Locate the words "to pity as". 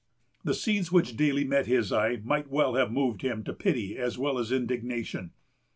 3.43-4.17